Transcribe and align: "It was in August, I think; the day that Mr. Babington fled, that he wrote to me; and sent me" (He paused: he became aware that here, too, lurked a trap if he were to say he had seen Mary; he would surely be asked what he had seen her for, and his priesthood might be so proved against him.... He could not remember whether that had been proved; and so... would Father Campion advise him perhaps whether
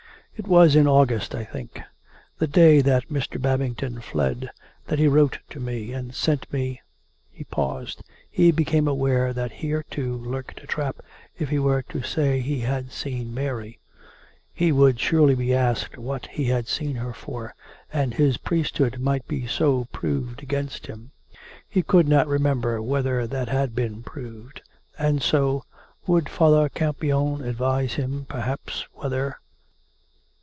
"It 0.37 0.47
was 0.47 0.75
in 0.75 0.87
August, 0.87 1.35
I 1.35 1.43
think; 1.43 1.79
the 2.39 2.47
day 2.47 2.81
that 2.81 3.09
Mr. 3.09 3.39
Babington 3.39 3.99
fled, 4.01 4.49
that 4.87 4.97
he 4.97 5.07
wrote 5.07 5.37
to 5.51 5.59
me; 5.59 5.93
and 5.93 6.15
sent 6.15 6.51
me" 6.51 6.81
(He 7.31 7.43
paused: 7.43 8.01
he 8.27 8.51
became 8.51 8.87
aware 8.87 9.33
that 9.33 9.51
here, 9.51 9.83
too, 9.87 10.15
lurked 10.17 10.63
a 10.63 10.65
trap 10.65 10.95
if 11.37 11.49
he 11.49 11.59
were 11.59 11.83
to 11.83 12.01
say 12.01 12.39
he 12.39 12.61
had 12.61 12.91
seen 12.91 13.35
Mary; 13.35 13.77
he 14.51 14.71
would 14.71 14.99
surely 14.99 15.35
be 15.35 15.53
asked 15.53 15.95
what 15.95 16.25
he 16.25 16.45
had 16.45 16.67
seen 16.67 16.95
her 16.95 17.13
for, 17.13 17.53
and 17.93 18.15
his 18.15 18.37
priesthood 18.37 18.99
might 18.99 19.27
be 19.27 19.45
so 19.45 19.85
proved 19.91 20.41
against 20.41 20.87
him.... 20.87 21.11
He 21.69 21.83
could 21.83 22.07
not 22.07 22.25
remember 22.25 22.81
whether 22.81 23.27
that 23.27 23.49
had 23.49 23.75
been 23.75 24.01
proved; 24.01 24.63
and 24.97 25.21
so... 25.21 25.65
would 26.07 26.29
Father 26.29 26.67
Campion 26.67 27.43
advise 27.47 27.93
him 27.93 28.25
perhaps 28.27 28.87
whether 28.93 29.37